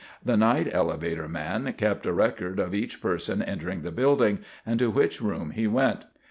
The 0.25 0.35
night 0.35 0.67
elevator 0.73 1.27
man 1.29 1.71
kept 1.73 2.07
a 2.07 2.11
record 2.11 2.57
of 2.57 2.73
each 2.73 3.03
person 3.03 3.43
entering 3.43 3.83
the 3.83 3.91
building 3.91 4.39
and 4.65 4.79
to 4.79 4.89
which 4.89 5.21
room 5.21 5.51
he 5.51 5.67
went. 5.67 6.05